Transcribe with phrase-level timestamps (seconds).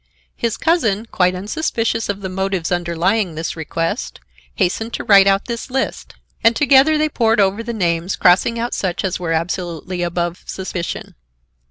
[0.35, 4.19] His cousin, quite unsuspicious of the motives underlying this request,
[4.55, 8.73] hastened to write out this list, and together they pored over the names, crossing out
[8.73, 11.13] such as were absolutely above suspicion.